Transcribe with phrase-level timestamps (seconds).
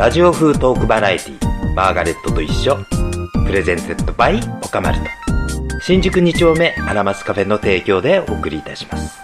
[0.00, 2.78] ラジオ風トークバラエティマーガレットと一緒。
[3.44, 5.04] プレゼンセットバイオカマルト。
[5.82, 9.18] 新宿2丁目アラマスカフェの提供でお送りいたします。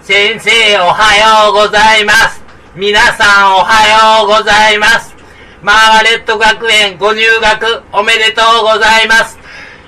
[0.00, 2.42] 先生おはようございます。
[2.74, 5.14] 皆さんおはようございます。
[5.62, 9.38] マーガレット学園ご入学おめでとうございます。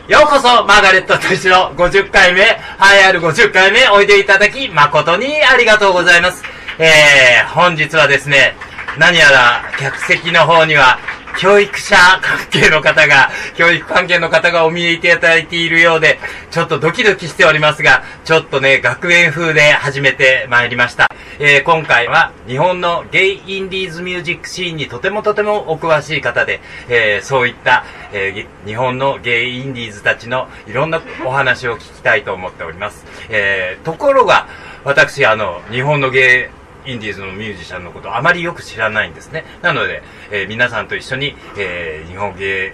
[0.08, 2.42] ようこそマーガレットと一緒50回目、
[2.76, 6.55] はいある50回目おいでいただき誠にありがとうございます。
[6.78, 8.54] えー、本日はですね、
[8.98, 10.98] 何やら客席の方には
[11.38, 16.18] 教育者関係の方が、教育関係の方がお見えいただいているようで、
[16.50, 21.08] ちょっとドキドキしておりますが、ちょっとね、学園風で始めてまいりました。
[21.38, 33.04] えー、今回は日本のゲイインディーズミュージックシーンにとてもとてもお詳しい方で、えー、そういった、えー、日本のゲイインディーズたちのいろんなお話を聞きたいと思っております。
[33.28, 34.46] え、ところが、
[34.84, 36.55] 私、あの、日本のゲイ
[36.86, 39.44] インディーズのミュージシャンのことあまりよく知らないんですね。
[39.62, 42.72] なので、えー、皆さんと一緒に、えー、日本芸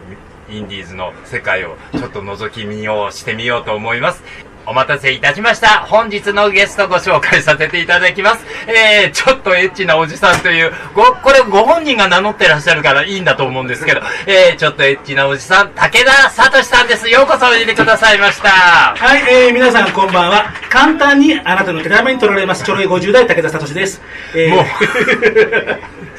[0.50, 4.22] インディーズの世界をちょっと覗き見ようしてみようと思います。
[4.64, 5.80] お待たせいたしました。
[5.80, 8.44] 本日のゲストご紹介させていただきます。
[8.68, 17.08] えー、ちょっとエッチなおじさんという、ご、これご本人が名乗ってらっしゃるからいいんだと思うんですけど、えー、ちょっとエッチなおじさん、武田聡さんです。
[17.08, 18.50] ようこそおいでくださいました。
[18.50, 20.52] はい、えー、皆さんこんばんは。
[20.70, 24.00] 簡単にあなたの手玉に取られます、ちょろい50代武田聡です。
[24.34, 24.64] えー、もう。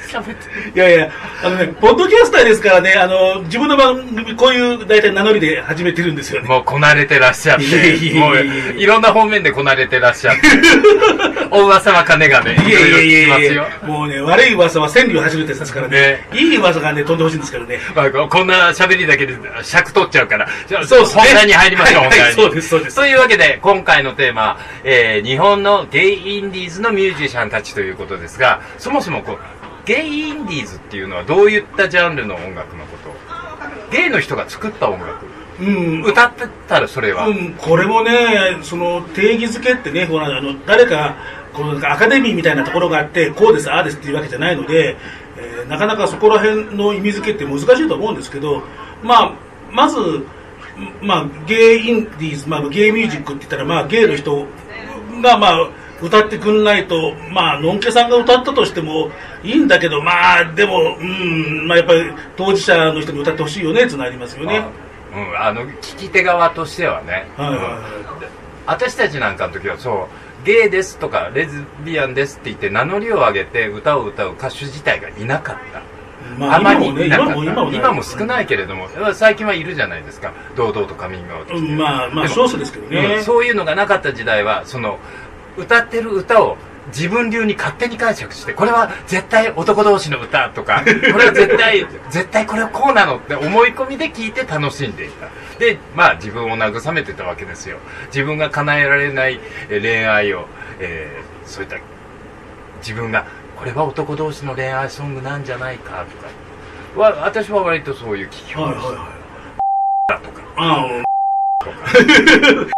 [0.75, 1.11] いやいや、
[1.44, 6.47] あのね、ポッドキャスターですからね、あの、自分の番組、こういう大体名乗りで始めてるんですよね。
[6.47, 7.66] もうこなれてらっしゃって、
[8.14, 8.38] もう
[8.78, 10.41] いろんな方面でこなれてらっしゃって、
[11.52, 17.80] お噂は金がね、いやいやいやいやもうね、悪い噂は千里を走るってですからね、いい噂がね、飛んでほしいんですけどね。
[17.95, 21.06] まあ、こんな喋りだけで尺取っちゃうから、じゃあ、そう。
[21.06, 22.36] 本題に入りましょう、本題に。
[22.36, 22.95] そうです、そうです。
[22.95, 33.13] というわけで、今回のテーマ、えー、日本のゲイインディーズのミュージシャンたちということですが、そもそもこう、ゲイインディーズっていうのはどういったジャンルの音楽のこと？
[33.91, 35.25] ゲイの人が作った音楽。
[35.59, 38.11] うん、歌ってたらそれは、うん、これもね
[38.63, 41.16] その定義づけってねほらあの誰か
[41.53, 44.97] このアカデミーみたいなところがあってこうですああですっていうわけじゃないので、
[45.38, 48.63] えー、なかなかそこら辺の意味付けって難しいと思うんですけど、
[49.03, 49.33] まあ、
[49.71, 49.97] まず、
[51.01, 54.47] まあ、ゲイインディーズ、まあ、ゲイミュージックって言ったら、まあ、ゲイの人
[55.21, 55.69] が、まあ、
[56.02, 59.12] 歌ってくんないと、まあ、のんけさんが歌ったとしても
[59.44, 64.64] いいんだけど、まあ、でも、うん、まあ、やっぱり当事者の人に歌ってほしいよねってなりますよね。
[65.14, 67.28] うん、あの、聞き手側としてはね。
[67.38, 67.81] はいはいはい、
[68.66, 70.09] 私たちなんかの時はそ
[70.44, 75.81] う、ゲイですとか、レズビアンですって言って名乗りを上げて歌を歌う歌手自体がいなかった。
[76.38, 77.34] まあ、あまりいなかった。
[77.36, 80.34] 今も今も少ないけれども、最近はいるじゃないですか。
[80.56, 85.00] 堂々とカミングアウトして、まあまあ少数ですけどね、うん、そういうのがなかった時代はその
[85.58, 95.28] 歌ってる歌を自分流に勝手に解釈してこれは絶対男同士の歌とか これは絶対絶対これはこうなのって思い込みで聞いて楽しんでいた。
[95.59, 97.78] でまあ自分を慰めてたわけですよ。
[98.08, 100.47] 自分が叶えられない恋愛を、
[100.80, 101.78] えー、そういった
[102.80, 103.25] 自分が
[103.56, 106.28] これは男同士の恋愛ソングなんじゃないかとか。
[106.96, 109.06] は私は割とそういう聞き方をして、はいはい
[110.12, 110.44] はい、とか、
[112.56, 112.72] とか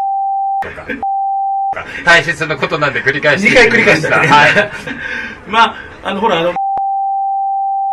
[2.06, 4.72] 大切なことなんで繰り返して2回繰り返した、ね、はい。
[5.47, 6.53] まあ、あの、ほら、あの、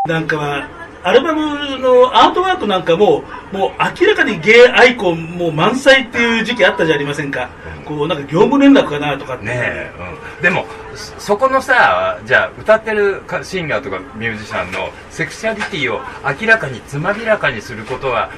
[0.08, 0.68] なんかは、
[1.04, 7.50] アルバムのアートワークなんかも、もう明らかにゲイアイコンもう満載っていう時期あったじゃありませんか。
[7.84, 9.90] こう、なんか業務連絡かなとかね
[10.38, 10.42] うん。
[10.42, 16.00] でも、そこのさ、じゃあ歌ってるシンガーとかミュージシャンのセクシャリティを
[16.40, 18.30] 明らかにつまびらかにすることは、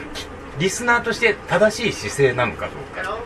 [0.58, 3.18] リスナーとして正しい姿勢なのかどうか。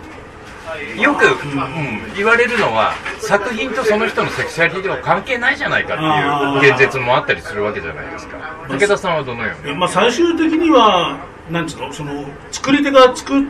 [1.01, 8.39] よく、うん、言われるのは作品とその人のセクシャリティは関係ないじゃないかっていう現実もあったりするわけじゃないですか。
[8.69, 11.19] 武田さんはどのように、まあ、最終的には
[11.51, 13.45] なんつうのその作り手が作っ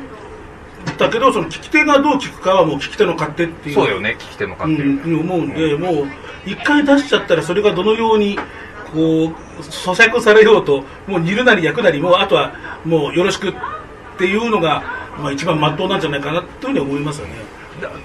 [0.96, 3.74] たけどその聞き手がどう聞くかはもう聞き手の勝手っていう。
[3.74, 6.06] そうよね聞き手の勝手、うん、思うんで、うん、もう
[6.46, 8.38] 一回出しちゃったらそれがどのように
[8.92, 12.52] こう咀嚼されようともう煮るなり焼くなりもうあとは
[12.84, 13.54] もうよろしくっ
[14.18, 17.34] ていうのがまあ、一番まっとうなんじゃないかなというふうに思いますよね。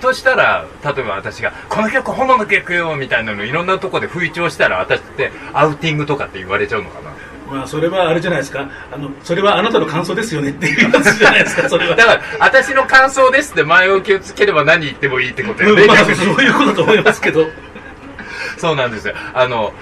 [0.01, 7.09] としたら例えば私が「この曲本物の曲よ」みたいなのいろんなとこで吹聴したら私ってアウティングとかって言われちゃうのかな？
[7.51, 8.69] まあそれはあれじゃないですか。
[8.91, 11.95] あのそれはあなたの感想ですよねっていうやつじゃないですか それは。
[11.95, 17.47] だから私の感想ですって前置きをつければ何言ってもいいってことよね、 まあ、そういうことだと思いますけど。
[18.57, 19.15] そうなんですよ。
[19.33, 19.73] あの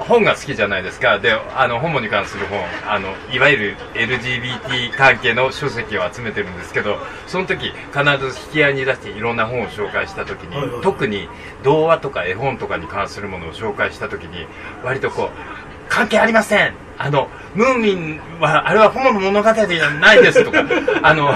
[0.00, 1.18] 本が好きじゃないですか。
[1.18, 11.28] であのホモに関する本あのいわゆる LGBT 関係の書籍を集めてるんですけどその時必ず引き合いに出していろんな本を紹介した時に、特に
[11.62, 14.46] 童話とか絵本とかに関するものを紹介した時に
[14.84, 16.74] 割とこう関係ありません。
[17.00, 20.64] あのムーミンはあれはホモの物語じゃないですとか
[21.02, 21.32] あの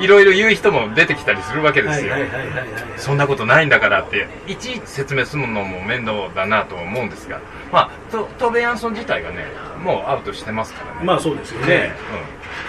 [0.00, 2.66] いろいろ言う人も出てきたりするわけですよ、はいはいはいはいはい。
[2.98, 7.38] そんなことないんだからっていちいち説明するのも面倒だなと思うんですが、
[7.72, 9.46] まあ、トトーベ・ヤンソン自体がね
[9.82, 11.06] もうアウトしてますからね。
[11.06, 11.66] まあそうですよね。
[11.66, 11.94] ね。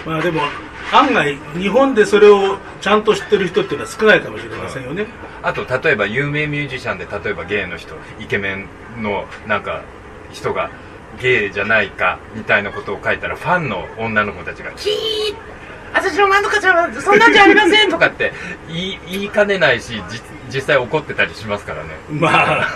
[0.06, 0.40] まあでも
[0.92, 5.06] 案外日本でそれをちゃんと知ってる人っていうのは少ないかもしれませんよね、
[5.42, 9.82] あと例えば有名ミュージシャンで例えばゲイの人イケメンのなんか
[10.32, 10.70] 人が
[11.20, 14.92] ゲイじゃないかみたいなことを書いたらファンの女の子たちが「キー
[15.94, 18.32] 私のなんとかちゃんはそんなんじゃありません」とかって
[18.68, 20.20] 言い言いかねないしじ
[20.50, 21.90] 実際怒ってたりしますからね。
[22.10, 22.68] まあ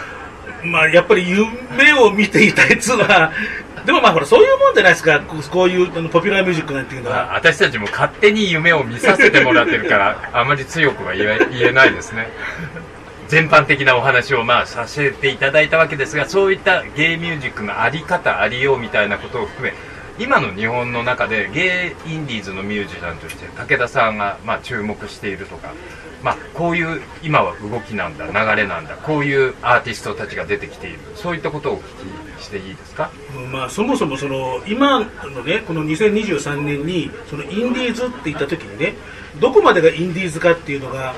[0.65, 3.31] まあやっぱり夢を見ていたやつは
[3.87, 5.21] でもまあほらそういうもんじゃないですか。
[5.21, 7.33] こうこういうあのポピュラーミュージックなんていうのは。
[7.33, 12.29] あ私たちも勝手に夢を見させてもらってるからあまり強くは言え言えないですね
[13.29, 19.75] 全般的なお話をまあさせていただいたわけですがそういったゲイミュージックのあり方ありようみたいなことを含め
[20.19, 25.75] 今の日本の中でゲイインディーズのミュージシャンとして武田さんがまあ注目しているとか、
[26.23, 28.33] まあ、こういう今は動きなんだ流
[28.63, 33.11] れなんだこういうアーティストたちが出てきているそういったことをお聞きしていいですか？
[33.53, 35.07] まあ、そもそもその今の
[35.45, 38.95] ねこの2023年にそのインディーズって言った時にね
[39.39, 41.15] どこまでがインディーズかっていうのが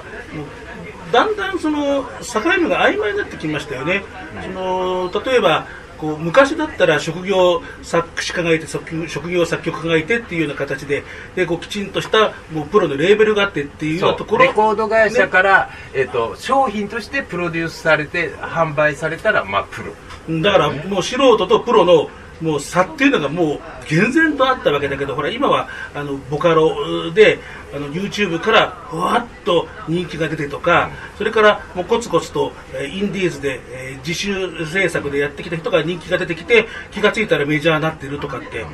[1.13, 4.03] だんだんその境目が曖昧になってきましたよね、
[4.43, 5.67] その例えば
[5.99, 11.05] こう昔だったら職業作詞家がいて職職業作曲家がいてっていうような形で
[11.37, 14.45] でこうきちんとしたもうプロのレーベルがあってっていうようなところ。
[14.45, 19.83] レコード会社から、えっと商品としてプロデュースされて販売されたら、まあ、プ
[20.29, 20.41] ロ。
[20.41, 22.09] だからもう素人とプロの
[22.41, 27.39] もう差っていうのがもう厳然とあったわけだけどほら今はあのボカロで
[27.75, 38.65] あの YouTube からふわっと人気が出てとかそれからもうコツコツとえーインディーズで、えー自主制作でやってきた人が人気が出てきて気がついたらメジャーになってるとかって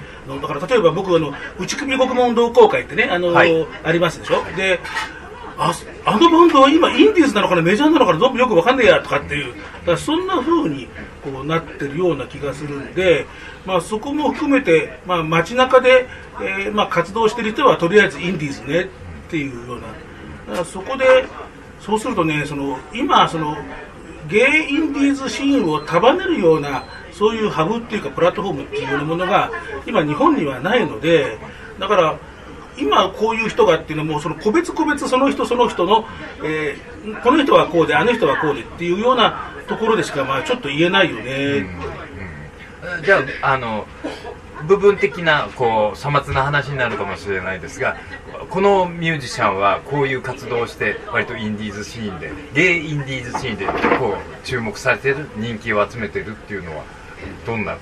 [0.40, 3.66] だから例えば僕あの内首獄門同好会ってねあの、はい。
[3.82, 4.44] ありますでしょ？
[4.56, 4.78] で
[5.58, 5.72] あ
[6.04, 9.54] あのバンドは今インディーズなのかなメジャーなのかなどうもよくわかんねえやとかっていう。
[9.54, 10.88] だからそんな風に
[11.22, 13.26] こうなってるような気がするんで、
[13.64, 16.06] まあ、そこも含めて、まあ、街中で、
[16.40, 19.86] えーまあ、活動してる人はとりあえずインディーズねっていうような。
[20.48, 21.24] だからそこで
[21.80, 23.56] そうするとねその今その
[24.28, 29.50] ゲイインディーズシーンを束ねるようなそういうハブっていうかプラットフォームっていうものが
[29.86, 31.38] 今日本にはないので
[31.78, 32.18] だから
[32.78, 36.04] 今こういう人がっていうのもその個別個別その人その人の、
[36.44, 42.06] えーこの人はこうであの人はこうでっていうようなところでしかまあちょっと言えないよね、うん
[43.04, 43.86] じゃああの
[44.68, 47.96] 部分的なこう粗末な話になるかもしれないですが
[48.48, 53.66] このミュージシャンはこういう活動をして割とインディーズシーンでゲイインディーズシーンで
[53.98, 56.84] こう注目されてる人気を集めてるっていうのは？
[57.46, 57.76] どんな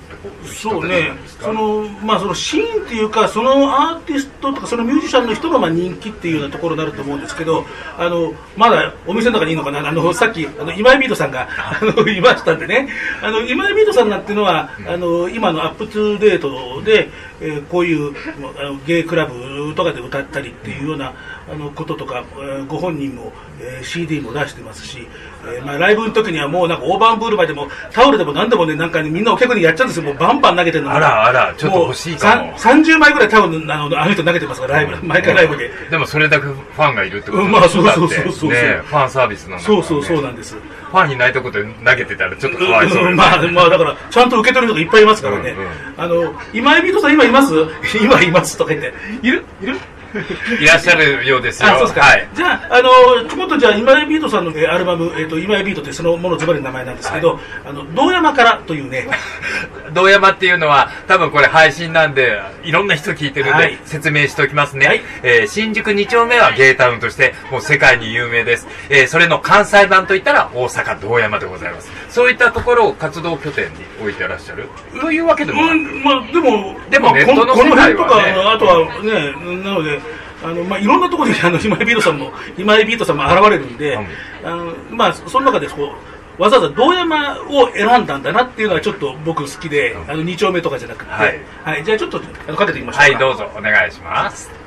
[0.45, 1.11] そうね。
[1.39, 7.65] そのまあそのシーンっていうかそのアーティストとかそのミュージシャンの人がまあ人気っていうようなところになると思うんですけど
[7.97, 9.87] あのまだお店の中にいいのかな？
[9.87, 12.87] あのさっきあの今井ビートさんがあのいましたんでね。
[13.21, 17.09] あの今井ビートさんなんていうのはあの今の up to date で、
[17.41, 18.13] えーこういう
[18.59, 21.13] あのゲイクラブとかで歌ったりっていうような
[21.47, 25.07] あのこととか、えーご本人も、えー CD も出してますし、
[25.45, 30.03] えーまあ、ライブの時にはもうなんか大盤振る舞いでもタオルでも何でもねなんかねみんなお客にやっちゃうんですよ。
[30.03, 32.53] もうバンバン投げてるのあらあらちょっと欲しいかも。
[32.55, 40.55] うさん30枚ぐらいタオルあのあの人投げてますからライブ毎回ライブで、でもそれだけファンがいるってことうんまあそうそうそうそうねファンサービスなんだね、そうそうそうなんです。
[40.55, 43.11] ファンいないとこで投げてたらちょっとかわいそうよね。
[43.11, 45.69] うんまあ、まあだからちゃんと受け取る人がいっぱいいますからね、うんうん。
[45.97, 47.53] あの今井ビートさん今います？
[48.01, 48.93] 今いますとか言って。
[49.21, 49.45] いる？
[49.61, 49.77] いる？
[50.59, 51.69] いらっしゃるようですよ。
[51.69, 52.27] あそうですか、はい。
[52.33, 52.89] じゃあ、あの
[53.29, 59.07] ちょこっとじゃあ、今井ビートさんの、えーアルバム、えー、と今井ビートってそのものズバリの名前なんですけど、あの道山からというね、
[59.93, 63.79] 道山っていうのは多分これ配信なんでいろんな人聞いてるんで、はい。
[63.85, 65.01] 説明しておきますね、はい。
[65.23, 71.91] えー新宿2丁目はゲイタウンとしてもう世界に有名です、えーそれの関西版といったら大阪道山でございます。
[72.09, 74.69] そういったところを活動拠点に置いてらっしゃる？
[74.99, 79.99] というわけでもなく、うんまあ、でも、でもまあネットのここの世界辺とか、はねあとはね、なので、
[80.45, 84.07] あのまあ、いろんなところにあの今井ビートさんも、今井ビートさんも現れるんで、うん。
[84.47, 85.93] あのまあ、その中でこ
[86.37, 91.39] う、わざわざ道山を選んだんだなっていうのはちょっと僕好きで、あの2丁目とかじゃなくて、はい。
[91.63, 93.03] はい、じゃあちょっとかけていきましょうか。
[93.03, 93.49] はいどうぞ。
[93.57, 94.64] お願いします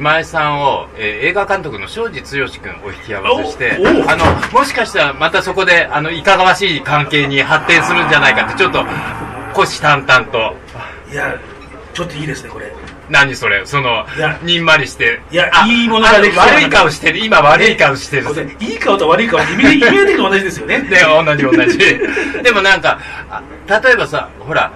[0.00, 3.72] 今井さんを、えー映画監督の庄司剛君お引き合わせして
[4.08, 4.24] あの
[4.58, 8.82] もしかしたらまたそこであのいかがわしい関係に発展するんじゃないかってちょっと
[9.54, 10.54] 虎視眈々と。
[11.12, 11.38] いや
[11.92, 12.72] ちょっといいですねこれ。
[13.10, 13.66] 何それ？
[13.66, 14.06] その
[14.42, 15.20] にんまりして。
[15.30, 17.18] いやあいいものができ悪い顔してる。
[17.18, 18.26] 今悪い顔してる。
[18.58, 20.80] いい顔と悪い顔ってイメージイメージと同じですよね。
[20.80, 21.78] で 同じ同じ。
[22.42, 23.42] でもなんかあ
[23.82, 24.72] 例えばさほら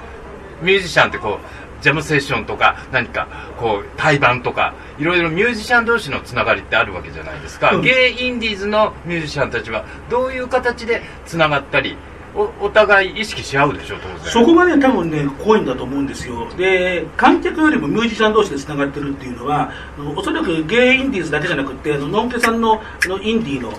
[0.60, 3.26] ミュージシャンってこうジャムセッションとか何か
[3.58, 7.82] こう対バンとかいろいろミュージシャン同士のつながりってあるわけじゃないですか、うん。
[7.82, 11.96] ゲイインディーズのミュージシャンたちはどういう形でつながったり
[12.34, 14.32] おお互い意識し合うでしょ当然。
[14.32, 16.48] そこがね多分ね濃いんだと思うんですよ。
[16.56, 19.70] で観客よりもミュージシャン同士でつながってるっていうのは
[20.16, 23.72] おそらくゲイインディーズだけじゃなくってあのノンケさんのあのインディーの、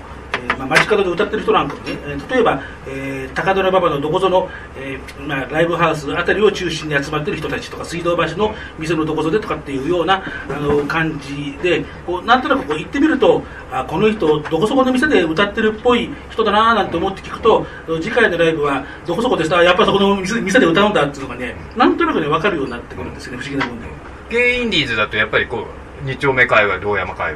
[0.45, 17.65] えーまあ、街角で歌ってる人なんかもね、えー例えば、えー高田馬場のどこぞの、えーまあ、ライブハウスあたりを中心に集まってる人たちとか水道橋の店のどこぞでとかっていうようなあの感じでこうなんとなくこう行ってみるとあこの人どこそこの店で歌ってるっぽい人だなーなんて思って聞くと
[18.01, 23.87] 次回のライブはどこそこでしたやっぱそこの店店で歌うんだっていうのがねなんとなくね分かるようになってくるんですよね不思議なもんで。
[24.29, 25.67] ゲイインディーズだとやっぱりこ
[26.03, 27.33] う二丁目界隈堂山界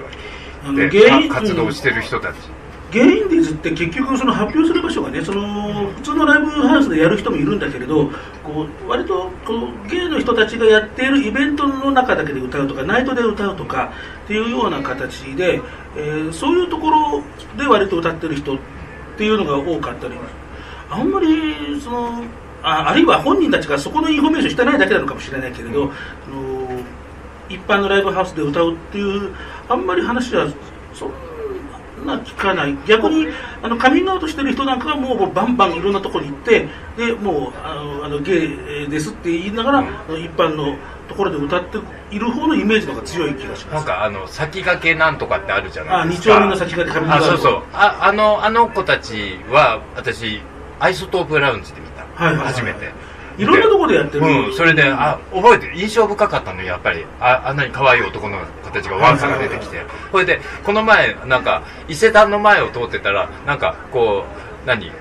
[0.64, 2.36] 隈で活動してる人たち、
[2.92, 8.10] ゲイインディーズって結局その発表する場所がねその普通のライブハウスでやる人もいるんだけれど
[8.44, 13.94] こう割とこうゲイの人たちがやっているイベントの中だけで歌うとかナイトで歌うとか
[14.26, 15.62] っていうような形で、
[15.96, 17.24] えーそういうところ
[17.58, 18.60] で割と歌ってる人っ
[19.18, 20.14] ていうのが多かったり
[20.90, 22.24] あんまりその
[22.62, 25.92] ああるいは本人たちがそこのインフォメーションしてないだけなのかもしれないけれど、
[26.26, 26.82] その
[27.50, 29.36] 一般のライブハウスで歌うっていう
[29.68, 30.48] あんまり話は
[30.94, 31.16] そんな
[32.06, 32.78] 聞かない。
[32.88, 33.28] 逆に
[33.62, 40.76] あのカミングアウトしてる人なんかはもうバンバンいろんなところに行ってでもうあのあのゲイですって言いながら、あの一般の
[41.08, 41.80] ところで歌って
[42.12, 43.76] いる方のイメージの方が強い気がします。
[43.76, 46.36] なんかあの先駆けなんとかってあるじゃなあ二いですか。
[46.36, 47.64] 丁目の先駆けカミングアウトあそうそう。
[47.74, 50.42] ああのあの子たちは私
[50.80, 52.48] アイソトープラウンジで見た、はいはいはい。
[52.54, 52.92] 初めて
[53.40, 54.26] いろんなところでやってる。
[54.26, 57.06] うんそれであ覚えてる印象深かったのよやっぱり。
[57.20, 59.82] ああんなに可愛い男の子たちがワンサが出てきて。
[60.12, 64.26] それでこの前なんか伊勢丹の前を通ってたらなんかこ
[64.66, 64.92] う何？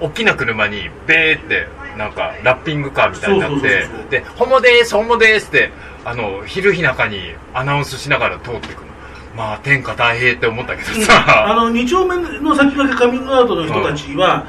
[0.00, 5.70] 大きな車にベーってなんかラッピングカーみたいになってで「ホモですホモです」って
[6.04, 7.18] あの昼日中に
[7.54, 8.88] アナウンスしながら通ってくる
[9.36, 14.44] まあ天下太平って思ったけどあさ、の2丁目の先駆けカミングアウトの人たちは、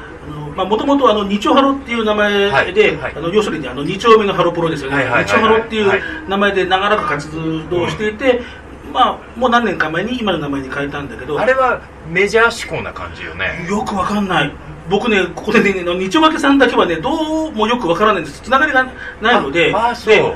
[0.56, 7.30] もともと二丁ハロっていう名前で、あの要するにあの2丁目のハロプロですよね、二丁ハロっていう名前で長らく活
[7.68, 8.40] 動していて、
[8.92, 13.66] まあ、もう何年か前に今の名前に変えたんだけど、あれはメジャー志向な感じよね。
[13.68, 14.52] よくわかんない。
[14.88, 18.42] 僕ね、ここでね、二丁分けさんだけはね、どうもよくわからないんです。
[18.42, 18.84] つながりが
[19.20, 19.94] ないので、あ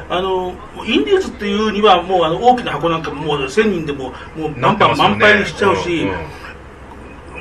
[0.08, 0.54] あの、
[0.87, 6.48] インディーズっていうには、もうあの大きな箱なんかももう1000人でも、もうバンバン満杯にしちゃうし、うんうん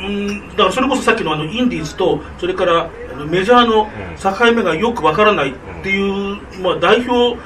[0.04, 2.90] うん、だからそれこそさっきのあのインディーズとそれから
[3.30, 3.88] メジャーの
[4.18, 7.38] 境目がよくわからないっていう、まあ、代表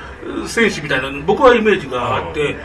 [0.48, 2.58] 選手みたいな僕はイメージがあって、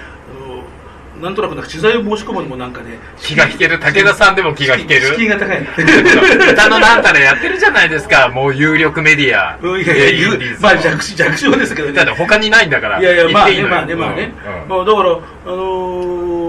[1.20, 3.78] なんとなくなんか知財を申し込むにもなんかね気が引ける。
[3.78, 5.14] 武田さんでも気が引ける。
[5.14, 5.60] 敷居が高い。
[6.52, 8.28] 歌のなんたらやってるじゃないですか。
[8.28, 9.56] もう有力メディア。
[9.62, 10.28] うんいやいや
[10.60, 11.94] まあ弱小弱小ですけどね。
[11.94, 13.00] だって他にないんだから。
[13.00, 14.68] いやいやまあねまあねまあね、うんうん。
[14.68, 16.45] まあだからあのー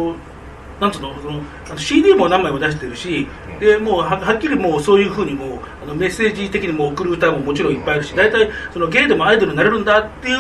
[0.80, 3.60] なんつうのその CD も何枚も出してるし、うん。
[3.60, 10.38] でもうははっきりもうそういうふうにもうあのメッセージ的にも送る歌ももちろんいっぱいあるし大体そのゲイでもアイドルになれるんだっていう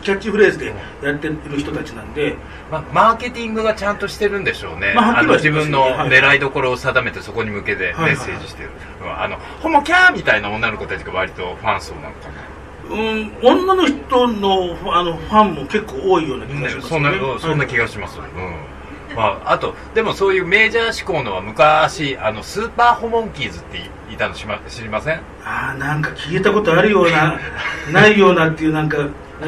[0.00, 2.36] キャッチフレーズでやってる人たちなんで、
[2.70, 6.08] まあ、マーケティングがちゃんとしてるんでしょうね、まあはっきり自分のはい。
[6.08, 8.70] 狙いどころを定めてそこに向けてメッセージしてる、
[9.02, 12.60] うんあのホモキャーみたいな女の子たちが割とファン層なのかな。
[12.90, 18.79] うん、女の人のあのファンも結構多いような気がしますそんな、ねそんな気がします、うん
[19.14, 23.78] まあ、あとでもそういうメジャー志向のは昔あのスーパーホモンキーズって
[24.12, 25.20] いたのし、ま、知りません？
[25.44, 27.38] ああなんか聞いたことあるような
[27.92, 28.98] ないようなっていうなんか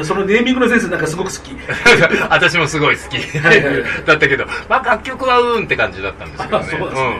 [0.01, 1.55] そのネーミングのセンスなんかすごく好き。
[2.29, 3.17] 私もすごい好き。
[4.07, 6.65] だったけど、まあ、楽曲はうーんって感じだったんですけどね。
[6.65, 7.09] あそうですね。
[7.09, 7.17] んうん。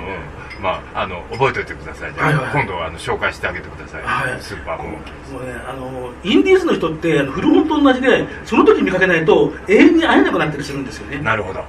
[0.63, 2.45] まあ、あの覚えておいてください、はいはい。
[2.53, 5.33] 今度はあの紹介してあげてください、はいスーパーホモンキーズ。
[5.33, 11.19] もうね、あのインディーズの人ってあの古本と同じでその時見かけないと永遠に会えなくなったりするんですよね。
[11.19, 11.63] なるほど、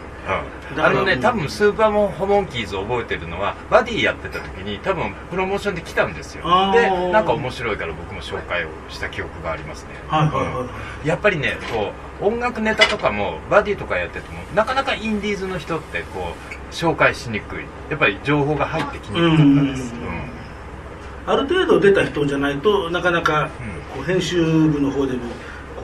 [0.74, 6.44] うん、あのね多分スーパーモンホモンキーズ覚えてるのはバディやってた時に多分プロモーションで来たんですよ。
[6.72, 9.90] でなんか面白いから僕も紹介をした記憶がありますね。
[10.08, 11.02] はいはいはい。
[11.02, 11.08] うん。
[11.08, 16.32] やっぱりねこう音楽ネタとかもバディとかやっててもなかなかインディーズの人ってこ
[16.70, 17.58] う紹介しにくい。
[17.90, 19.94] やっぱり情報が入ってきにくかったです、
[21.26, 23.48] ある程度出た人じゃないとなかなかうん。
[23.94, 25.20] こう編集部の方でも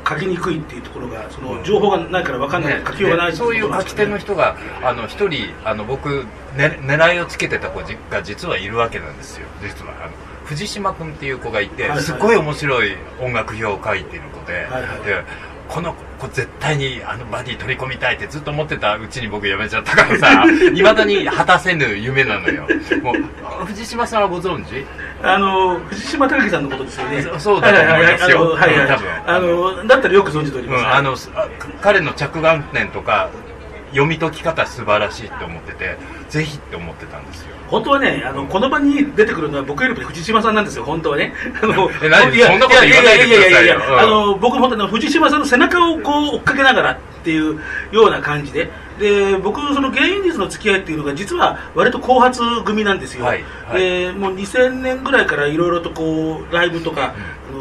[0.09, 2.83] 書きにくいっていうところがその情報がないから分かんない、ね。
[2.87, 6.25] 書きようがないでそういう書き手の人人があの一人あの僕、
[6.57, 9.47] ね、狙いをつけてた子が実はいるわけなんですよ。
[9.63, 10.13] 実はあの
[10.45, 12.03] 藤島君っていう子がいて、はいはい。
[12.03, 15.01] すごい面白い音楽表を書いてる子で,、はいはい。
[15.05, 15.25] で
[15.71, 22.67] この子絶対にあのバディ取り込みたいってずっと思ってたうちに僕辞めちゃったからさ いまだに果たせぬ夢なのよ。
[23.03, 23.15] もう
[23.67, 24.85] 藤島さんはご存知？
[25.23, 27.23] あの藤島貴樹さんのことですよね。
[27.23, 28.51] そそうだと思いますよ。
[28.51, 28.83] はいはいはい。
[28.83, 29.09] うん多分。
[29.27, 31.17] あのだったらよく存じております、うん、あの
[31.81, 33.29] 彼の着眼点とか
[33.91, 35.97] 読み解き方素晴らしいって思ってて
[36.29, 37.57] ぜひって思ってたんですよ。
[37.69, 41.33] 本当はねあのこの場に出てくるのは僕よりも藤島さんなんですよ本当はね。
[41.63, 42.35] あの え何？
[42.35, 43.99] いやそんなこと言わないでくださいよ。
[43.99, 47.61] あの僕も本当に藤島さんの背中をこう追っかけながらっていう
[47.93, 48.71] ような感じで。
[49.01, 53.81] で僕その芸人率の付き合いっていうのが実は割と後発組なんですよ、はいはい。
[53.81, 57.15] でもう2000年ぐらいからいろいろとこうライブとか、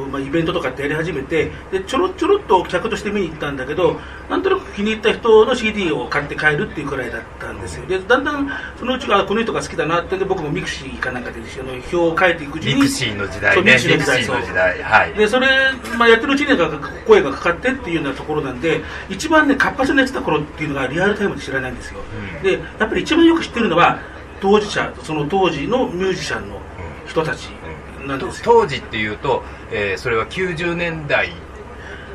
[0.10, 7.86] まあ、イベントとかってやり始めてでちょろちょろっと客として見に行ったんだけどなんとなく気に入った人の CD を買って帰るっていうくらいだったんですよ。
[7.86, 13.62] でだんだんそのうちあこの人が好きだなってんで僕も mixi かなんかであの表を書いていくうちに mixi の時代ね。
[13.64, 15.14] mixi の時代はい。
[15.14, 15.48] でそれ、
[15.98, 16.58] まあ、やってるうちに
[17.06, 22.44] 声がかかってっていうようなところなんで一番ね活発にやってた頃っていうのがリアルタイムで知らないんですよ、うん。
[22.44, 24.00] でやっぱり一番よく知ってるのは
[24.42, 26.60] 当事者その当時のミュージシャンの
[27.08, 27.50] 人たち
[28.44, 31.32] 当時っていうと、えーそれは90年代。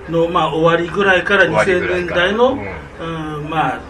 [0.08, 2.26] の、まあ、終わりぐらいから終わりぐ2000らいから。
[2.26, 3.80] 年代の、ううんまあ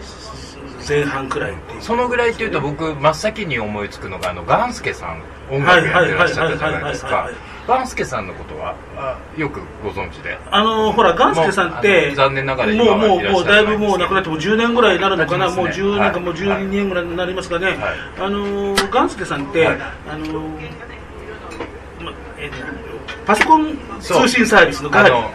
[0.87, 1.81] 前半くらいっていう。
[1.81, 7.07] そのぐらいっていうと僕真っ先に思いつくのがあのガンスケさん音楽やってらっしゃったじゃないですか。
[7.07, 7.35] はいはいはいはいはい。
[7.35, 10.37] はいガンスケさんのことはあよくご存知で？
[10.51, 15.83] あのほらガンスケさんっての残念ながら今もうはもうもうだいぶもう亡くなっても10年ぐらいになるのかな、もう経ちますね。
[15.83, 17.77] 10年かもうはい12年ぐらいになりますかね、はい。
[18.19, 19.77] あのガンスケさんって、はい。
[19.81, 20.47] あの
[23.25, 25.29] パソコン通信サービスのガーディあの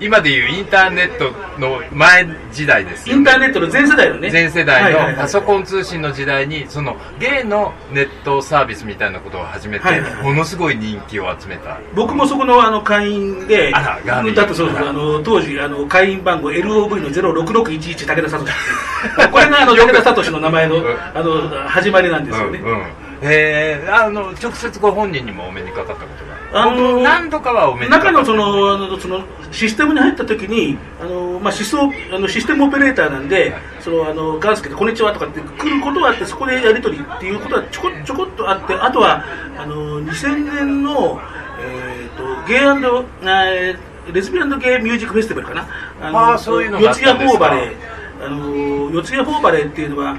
[0.00, 4.30] 今でいうインターネットの前時代ですよ、インターネットの全世代のね。
[4.30, 10.24] 全世代のパソコン通信の時代にそのゲイのネットサービスみたいなことを始めてはいはいはい。
[10.24, 11.78] ものすごい人気を集めた。
[11.94, 18.44] 僕もそこのあの会員で、あそうそうあの当時あの会員番号 LOV の06611武田聡。
[19.30, 20.86] これがあの武田聡の名前のうん。
[21.14, 22.58] あの始まりなんですよね。
[22.58, 22.86] うんうん。
[23.22, 39.24] えー、あの直接ご本人にもお目にかかったことがあの何度かはお目にかかった中のそのあのそのシステムに入った時にあの、まあ、シスオあのシステムオペレーターなんで、そのあのガンスケで「こんにちは」とかって来ることはあってそこでやり取りっていうことはちょこちょこっとあってあとは
[39.58, 41.20] あの2000年の、
[41.60, 45.68] えー、とゲイえーレズビアンゲイミュージックフェスティバルかな。
[46.00, 48.26] あのあーそういうの四谷フォーバレー。
[48.26, 50.16] あの四谷フォーバレーっていうのは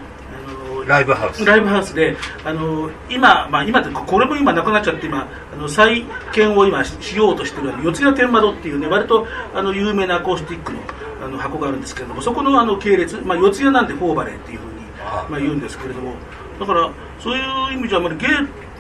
[0.88, 1.46] ライブハウス。
[1.46, 10.80] ライブハウスで、あの今、まあ、今これも今なくなっちゃって今あの再建を今ししようとしてる四谷天窓っていうね割とあの有名なアコースティックの
[11.24, 15.26] あの箱があるんですけれどもそこのあの系列、まあ、四谷なんでフォーバレーっていうふうにあ。
[15.30, 16.16] まあ、言うんですけれども
[16.60, 18.30] だからそういう意味じゃあまりゲイ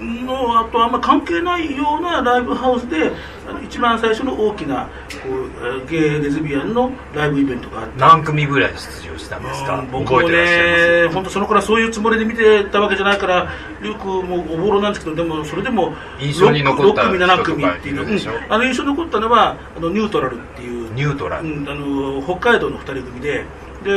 [0.03, 3.11] のあとあんま関係ないようなライブハウスで
[3.47, 4.89] あの一番最初の大きな
[5.23, 9.79] こうえーゲイレズビアンのライブイベントがあって何組ぐらい出場したんですか？
[9.79, 18.53] うん僕もね、本当その頃はそういうつもりで見てたわけじゃないから、よくもうおぼろなんですけど、でもそれでも印象に残った6組、7組っていうの、うん。
[18.53, 23.45] あの印象に残ったのはあのニュートラルっていう、ニュートラル、うんあの北海道の2人組で。
[23.83, 23.91] で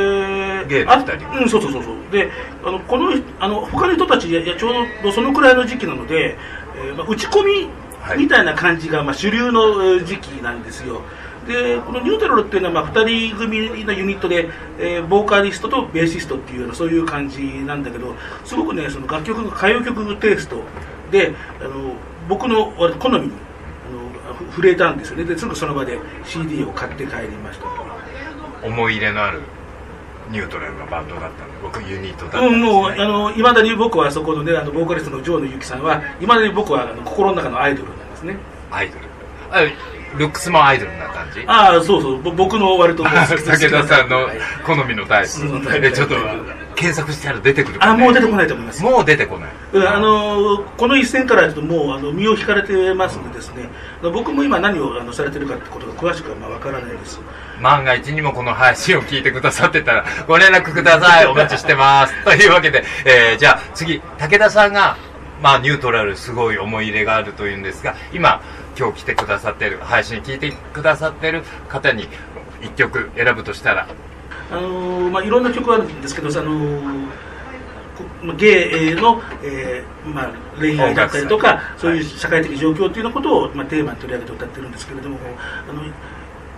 [0.57, 1.95] あゲイの二人うん、そうそうそうそう。
[2.11, 2.31] で
[2.65, 4.73] あのこのあの他の人たちいやちょう
[5.03, 6.37] どそのくらいの時期なので、
[6.77, 7.69] えーまあ、打ち込み
[8.01, 8.19] はい。
[8.19, 11.03] みたいな感じが、まあ、主流のえー時期なんですよ。
[11.47, 20.63] でこのニュートラルっていうのは、まあ、2人組のユニットで、えーボーカリストとベーシストっていうようなそういう感じなんだけどすごくねその楽曲が歌謡曲テイスト
[21.13, 21.95] であの
[22.29, 23.33] 僕の好みに
[24.29, 25.25] あのふ触れたんですよね。
[25.25, 27.87] ですぐその場で CD を買って帰りましたと。
[28.65, 29.43] 思い入れのある
[30.31, 38.37] ニュートラルなバンドだったんで僕ユニットだったんです、うん、ねもうあのいまだに僕はそこのねあのボーカリストの城野由紀さんはいまだに僕はあの心の中のアイドルなんですね。
[38.71, 39.07] アイドル。
[39.51, 39.61] あ
[40.19, 41.45] ルックスもアイドルな感じ？
[41.47, 42.23] ああそうそう。
[42.23, 44.39] ぼ僕の割と武田さんのはい。
[44.65, 45.43] 好みのタイプ。
[45.43, 46.17] うんタイプえちょっと
[46.75, 49.51] 検索したら出てくるか、ね、あもう出てこないと思いますもう出てこない。
[49.51, 53.69] うんあのこの一戦からもうあの身を引かれてますんでですね。
[54.03, 57.21] 僕も今何をあのされてるかってことが詳しくはまあわからないです。
[57.61, 61.27] 万が一にもこの配信を聞いてくださってたらご連絡ください。
[61.27, 62.25] お待ちしてます。
[62.25, 64.97] というわけで、えーじゃあ次武田さんが
[65.43, 68.41] まあニュートラルすごい思い入れがあるというんですが今
[68.79, 72.09] 今日来てくださってる配信聞いてくださってる方に
[72.63, 73.89] 一曲選ぶとしたら。
[74.49, 77.36] あのまあ、いろんな曲あるんですけど、あのこまあ
[78.35, 85.19] ゲイの、えーまあ、恋愛だったりとかそういう社会的状況っていうようなことを、まあ、テーマに取り上げて歌ってるんですけれども
[85.69, 85.83] あの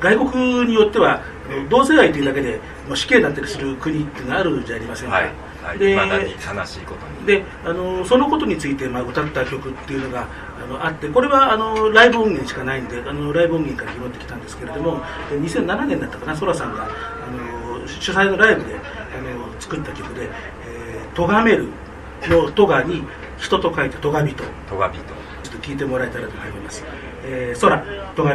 [0.00, 1.22] 外国によっては
[1.68, 5.24] 同性愛というだけでもう死刑になったりする国っていうのがあるじゃありませんか、はい。
[5.62, 5.78] はい。
[5.78, 7.26] で未だに悲しいことに。
[7.26, 10.28] であのそのことについて、まあ、歌った曲っていうのが
[10.62, 15.00] あのあってこれはあのライブ音源しかないんであのライブ音源から拾ってきたんですけれども
[15.30, 16.88] で2007年だったかなそらさんがあ
[17.30, 18.78] の主催のライブであ
[19.20, 20.28] の作った曲で
[20.68, 20.77] 「と
[21.26, 21.68] がめる」
[22.28, 23.04] の「とが」に
[23.38, 24.34] 「人」と書いて「とが人」
[24.68, 24.76] と。
[24.76, 25.04] がびと。
[25.42, 26.84] ちょっと聞いてもらえたらと思います。
[27.24, 27.78] えー、空、
[28.14, 28.34] とが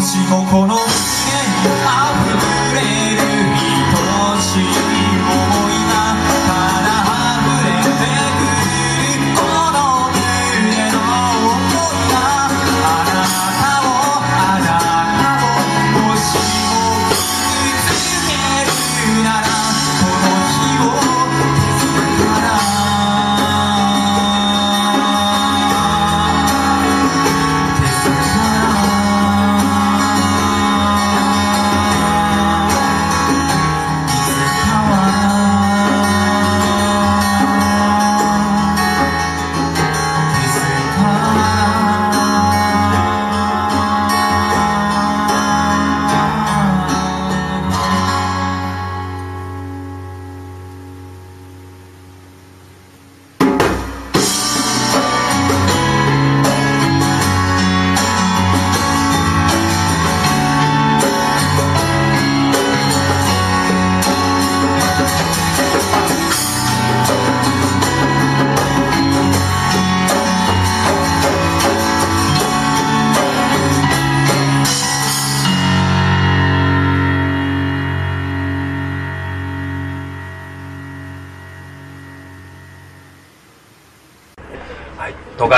[0.00, 1.19] もし心。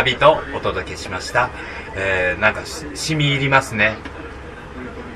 [0.03, 1.51] はい、トガビとお届けしました。
[1.95, 3.97] えー、なんかし、染み入りますね。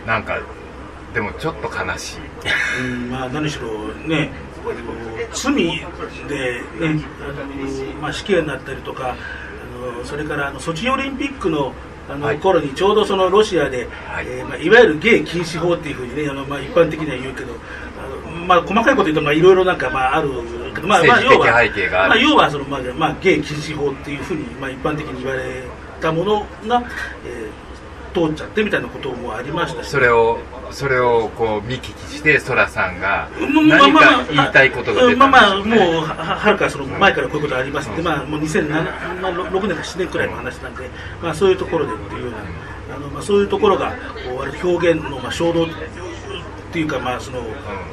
[0.07, 0.39] なんか、
[1.13, 2.21] でもちょっと悲しい。
[2.83, 4.31] うんまあ、何しろね、
[5.33, 11.73] 罪で、ねあのまあ、死刑になったりとか、あのそれからあのソチオリンピックの
[12.09, 17.55] あの、はい頃にちょうどそのロシアで、はいいえーまあ、いわゆるゲイ禁止法っていうふうにね、あのまあ、一般的には言うけど、
[18.47, 20.31] まあ、細かいこと言うとまあいろいろなんかまあある
[20.75, 22.09] けど、まあ、まあ要は背景がある。
[22.09, 25.63] まあ、要はその、まあまあ、ゲイ禁止法っていうふうに、まあ、一般的に言われ
[26.01, 26.83] たものが、
[27.25, 27.67] えー
[28.17, 30.39] 通っちゃってみたいなこともありましたしそれを、
[30.71, 35.93] それをこう見聞きして、ソラさんがまあ何まあまあか言いたいことが出まあまあ、たんでしょうね。
[35.93, 40.89] もうははるかその前からこういうことありますって、うんまあ、もう2006年か7年くらいの話なんで、
[41.23, 45.67] まあ、そういうところでっていうような、あのまあ、そういうところがこう表現のまあ衝動
[46.69, 47.43] っていうか、まあ、その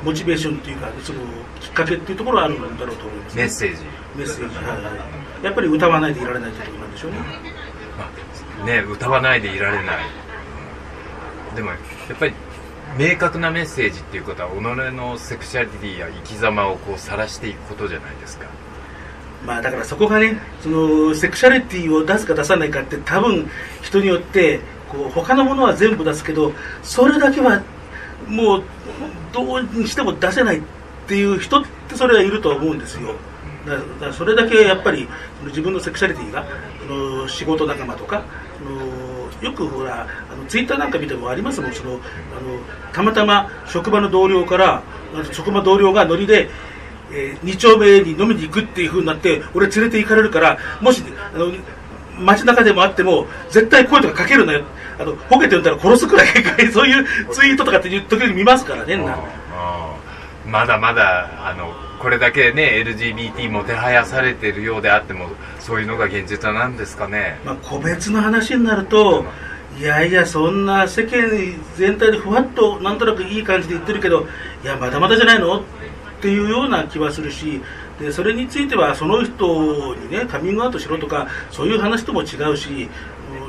[0.04, 1.20] モチベーションっていうか、その
[1.60, 3.84] きっかけっていうところはあるんだろうと思います、メッセージ。
[4.16, 7.18] メッセージ、はいはいやっぱり歌わないでいられないということなんでしょうね。
[7.98, 9.98] まあね、歌わないでいられない。
[11.54, 11.76] でも、や
[12.14, 12.34] っぱり、
[12.98, 18.46] 明確なメッセージっていうことは、己のセクシャリティや生き様をこう晒していくことじゃないですか。
[19.46, 23.50] まあだからそこがね、そのセクシャリティを出すか出さないかって多分
[23.82, 27.62] 人によってこう他のものは全部出すけど、それだけは
[28.28, 28.64] もう
[29.32, 30.62] どうにしても出せないっ
[31.08, 33.16] ていう人ってそれはいると思うんですよ。
[33.66, 35.08] だからそれだけやっぱり
[35.46, 36.46] 自分のセクシャリティが
[36.86, 38.24] その仕事仲間とか
[39.42, 42.00] よくほらあのツイッターなんか見てもありますもんそのあの
[42.92, 44.84] たまたま職場の同僚から
[45.32, 46.50] 職場同僚がノリで
[47.16, 51.54] えー、2丁目に飲みに行くっていう風になって俺連れて行かれるからもしあの
[52.20, 54.64] 街中でもあっても絶対声とかかけるなよ。
[55.00, 56.28] あのボケてんだら殺すくらい
[56.72, 59.04] そういうツイートとかっていう時々見ますからねな。
[59.04, 59.08] う
[60.50, 67.40] んまだまだあのこれだけね LGBT もてはやされてるようであってもそういうのが現実なんですかね。
[67.46, 69.26] まあ、個別の話になると
[69.80, 71.30] いやいやそんな世間
[71.78, 74.28] 全体でふわっとなんとなくいい感じで言ってるけど
[74.64, 75.60] いやまだまだじゃないの？
[75.60, 75.64] っ
[76.22, 77.62] ていうような気はするし
[78.00, 82.90] でそれについてはその人にねカミングアウトしろとかそういう話とも違うし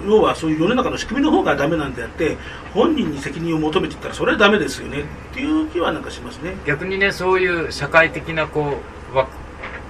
[0.06, 2.36] 要はそういう世の中の仕組みの方がダメなんであって
[2.72, 6.56] 本人に責任を求めていったらそれはダメですよねっていう気はなんかしますね。
[6.66, 8.78] 逆にねそういう社会的なこ
[9.12, 9.44] う枠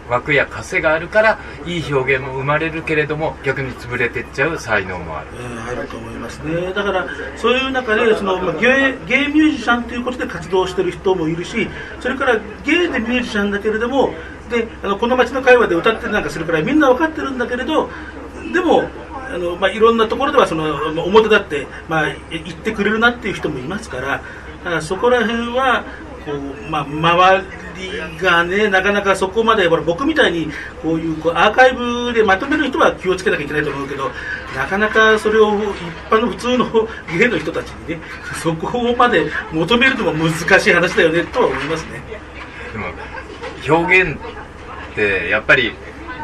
[0.09, 11.69] 枠や枷があるからいい表現も生まれるけれども逆に潰れてっちゃう才能もあるえーあると思いますねだからそういう中でその、まあ、ゲイゲイミュージシャンということで活動してる人もいるし
[12.01, 14.13] それからゲイでミュージシャンだけれども
[14.51, 17.89] であのこの街の会話で歌ってなんかするからみんな分かってるんだけれど
[18.53, 20.65] でもあの、まあ、いろんなところではその
[21.05, 24.23] 表立って、まあ、言ってくれるなっていう人もいますから
[24.65, 25.85] からそこら辺は
[26.25, 27.45] こう、まあ、周
[27.77, 30.49] りがねなかなかそこまでほら僕みたいに
[30.83, 34.11] こういうこうアーカイブでまとめる人は気をつけなきゃいけないと思うけど
[34.57, 38.01] なかなかそれを一般の普通のゲイの人たちにね
[38.43, 42.03] そこまで求めるのも難しい話だよねとは思いますね。
[43.69, 44.17] 表現
[44.93, 45.73] ってやっぱり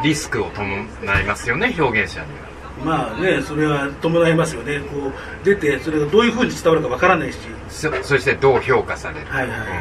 [0.03, 2.51] リスクを伴いますよね表現者には。
[2.83, 7.37] まあね、それは伴いますよね、こう出て、それがどういうふうに伝わるかわからないし、
[7.69, 9.67] そそしてどう評価される、はいはいはい。
[9.67, 9.73] うん。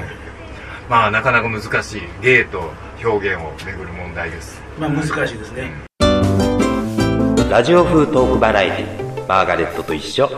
[0.91, 4.61] まあなかなか難しい芸と表現をめぐる問題です。
[4.79, 5.73] まあ難しいですね。
[7.51, 10.29] ラジオ風トークバラエティマーガレットと一緒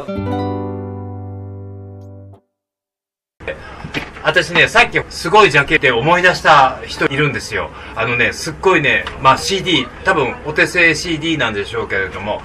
[4.24, 7.70] 私ね、さっきすごいジャケで思い出した人いるんですよ。
[7.96, 12.40] あのね、すっごいね、まあ CD、多分お手製 CD なんでしょうけれども、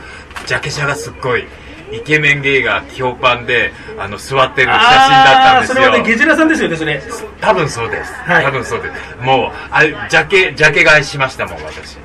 [0.45, 1.45] ジャケ写がすっごい、
[1.91, 5.75] イケメン芸が評判で、あの、座ってる写真だったんですよ。
[5.75, 7.01] それはね、ゲジラさんですよね、それ。
[7.39, 8.13] 多分そうです。
[8.13, 9.25] はい多分そうです。
[9.25, 11.97] もう、あれ、ジャケ、ジャケ買いしましたもん、私。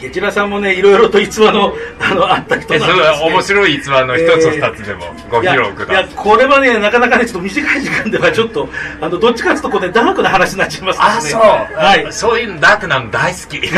[0.00, 3.02] ゲジラさんもね、いろいろと逸話の、 あの、あった人なんです、ね。
[3.02, 6.04] は面白い逸話の一つえー二つでもご披露ください。
[6.06, 8.68] いやこれはねなかなかねちょっと短い時間ではちょっと
[9.00, 11.40] あのどっちかというとこうねダークな話になっちゃいますからあ、ねそう。
[11.40, 13.60] はいそういうのダークなの大好き。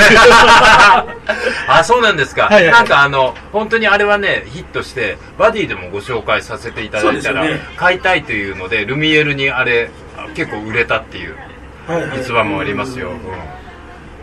[1.68, 2.44] あ、そうなんですか。
[2.44, 9.90] はいはいなんかあの、本当にあれはね、ヒットして、バディでもご紹介させていただいたら、ね買いたいというので、ルミエールにあれ、
[10.34, 11.36] 結構売れたっていう
[11.86, 13.10] はいはい逸話もありますよ。
[13.10, 13.16] うん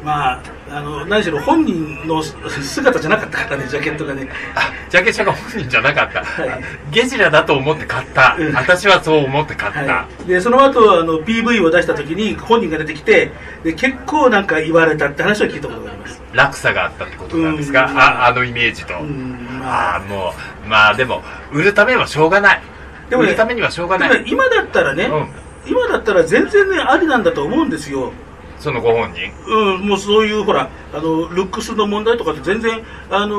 [0.03, 0.41] まあ
[0.71, 4.29] あの何しろ本人の姿じゃなかったからねジャケットがね。
[4.55, 6.23] あ、ジャケ写が本人じゃなかった。
[6.23, 6.63] はい。
[6.91, 8.35] ゲジラだと思って買った。
[8.39, 8.55] うん。
[8.55, 9.79] 私はそう思って買った。
[9.79, 13.31] はい、でその後あの PV を出した時に本人が出てきて
[13.63, 16.21] で結構なんか言われたって話を聞いたことがあります。
[16.33, 17.97] 落差があったってことなんですか、うん。
[17.97, 19.59] ああのイメージと、うん。
[19.59, 19.95] まあ。
[19.95, 20.33] ああも
[20.65, 22.61] うまあでも売るためはしょうがない。
[23.09, 24.23] でもね売るためにはしょうがない。
[24.27, 25.29] 今だったらね、うん。
[25.67, 28.11] 今だったら全然ねありなんだと思うんですよ
[28.59, 29.31] そのご本人？
[29.47, 33.37] うん、もうそういうほらあのルックスの問題とかって全然あの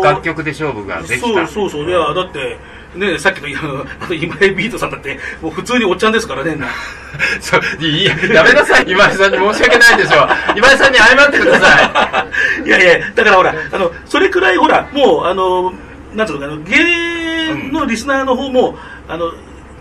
[0.00, 1.20] ー楽曲で勝負ができた。
[1.20, 1.88] そうそうそう。
[1.88, 2.56] いやだって
[2.94, 3.48] ねさっきの
[4.00, 6.56] あの今井ビートさんだってもう普通におっちゃんですからね。
[7.40, 8.84] そういややめなさい。
[8.86, 10.28] 今井さんに申し訳ないでしょ。
[10.56, 12.26] 今井さんに謝ってくださ
[12.64, 12.64] い。
[12.66, 15.72] いやいやだからほらあのそれくらいほらもうあの
[16.14, 18.76] なんつうのかな芸のリスナーの方も、
[19.08, 19.32] あの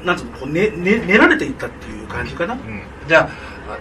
[0.04, 2.82] なんつうのこう、ねね、練られていったっていう感じかな、うん。
[3.08, 3.30] じゃあ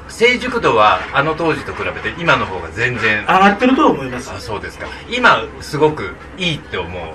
[0.09, 4.31] 成熟度はあの当時と比べて今の方が全然上がってるとは思います。
[4.31, 4.87] あそうですか。
[5.11, 7.15] 今すごくいいって思う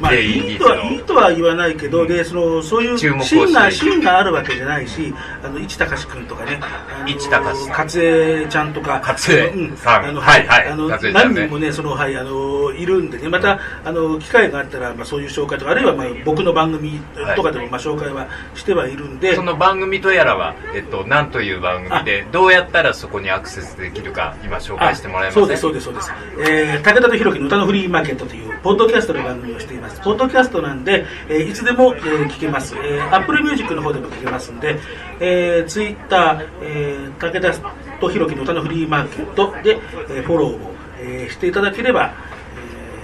[0.00, 6.60] まあ、でいいとはいいとは言わないけど、でそのそういう芯が芯があるわけじゃないし、あの市隆君とかね、
[7.06, 9.76] 市隆勝江ちゃんとか、勝江うん。
[9.76, 10.06] さん。
[10.06, 10.68] あのはいはい。
[10.68, 17.00] あの何人もね、そのはいあのいるんでね、またあの機会があったらまあそういう紹介とかあるいはまあ僕の番組
[17.36, 30.00] とかでもまあ紹介はしてはいるんで、その番組とやらは、えっと、何という番組で、どうやったらそこにアクセスできるか、今紹介してもらえますそうですそうですそうです、えー、武田と弘樹の歌のフリーマーケットというポッドキャストの番組をしています。
[30.00, 34.80] ポッドキャストなんで、えーいつでも、えー聞けます、えー、Apple Music の方でも聞けますんで、
[35.20, 37.52] えー、Twitter、えー、武田
[38.00, 42.14] と弘樹の歌のフリーマーケットで、えーフォローを、えーしていただければ、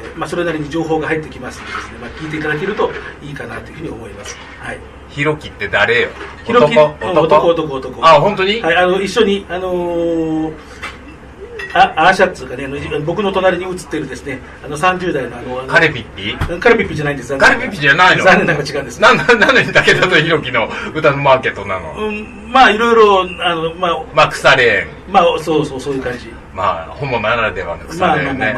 [0.03, 2.91] えーまあ、それなりに情報が入ってきますのでですね、まあ、聞いていただけると
[3.23, 4.39] いいかなというふうに思います。
[4.61, 4.79] はい。
[5.11, 6.09] ひろきって誰よ？
[6.47, 7.07] ひろき男？
[7.07, 8.07] うん男男男。
[8.07, 10.55] あ、本当に、はい、あの一緒に、あのー
[11.73, 12.67] あアーシャっつうかね
[13.07, 16.37] 僕の隣に映ってるですねあの30代のあのあのカレピッピ？
[16.61, 17.37] カレピッピじゃないんです。
[17.39, 18.25] カレピッピじゃないの？
[18.25, 19.01] 残念ながら違うんです。
[19.01, 25.13] な、 な、なのに武田とひろきの歌のマーケットなの、うん、まあいろいろあのまあまあ、腐れ縁。
[25.13, 26.33] まあそうそうそういう感じ。
[26.53, 28.57] まあ、ホモならではのま腐れ縁ね。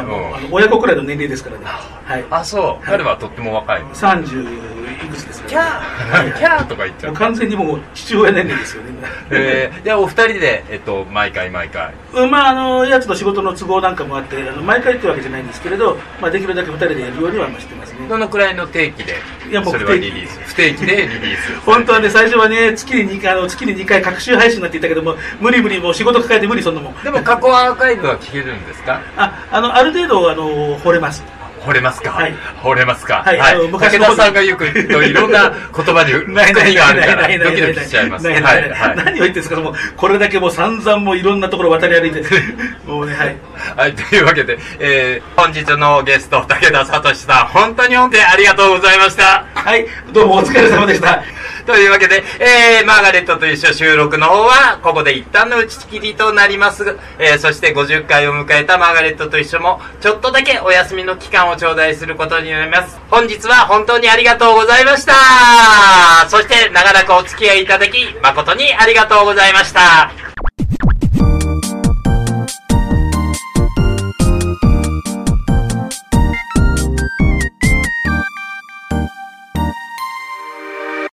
[0.51, 1.65] 親子くらいの年齢ですからね。
[2.05, 2.25] はい。
[2.31, 2.87] あ、そう。
[2.87, 3.83] 彼はとっても若い。
[3.93, 7.15] 30ですキかャーキャーとか言っちゃう。
[7.15, 8.91] 完全にもう父親年齢ですよね
[9.31, 11.93] えー、で、お二人で、えっと、毎回毎回。
[12.15, 19.15] うんまああのやつの仕事の都合なんかもあってあの毎回ってわけじゃないんですけれど、まあ、できるだけ2人でやるようにはまあしてますねどのくらいの定期で、
[19.49, 20.39] いやもうそれはリリース。
[20.41, 21.61] 不定期でリリース。
[21.65, 29.01] 本当はね最初はね月に2回あの月に2回各週配信になっていたけども無理無理もう仕事抱えて無理そんなもんでも過去アーカイブは聞けるんですか？
[29.17, 31.25] ああのある程度あの惚れます
[31.65, 32.35] 惚れますか、はい。
[32.63, 33.23] 惚れますか？
[33.25, 36.29] はいあの昔の武田さんがよく言ういろんな言葉に含
[36.69, 38.29] みがあるからドキドキしちゃいます。
[38.29, 39.57] 何を言ってるんですか？
[39.61, 42.23] もうこれだけもう散々もういろんなところ渡り歩いて。
[42.87, 43.37] もうねはい。
[43.77, 49.45] はい、というわけで、えー、本日のゲスト、武田聡さん、本当に本当にありがとうございました。
[49.55, 51.23] はいどうもお疲れ様でした
[51.67, 56.99] というわけで、えー、マーガレットと一緒収録の方は、ここで一旦の打ち切りとなります。
[57.19, 62.99] えー、そして50回を迎えたマーガレットと一緒も、ちょっとだけお休みの期間を頂戴することになります。
[63.11, 66.29] 本日は本当にありがとうございました。
[66.29, 70.11] そして、長らくお付き合いいただき、誠にありがとうございました。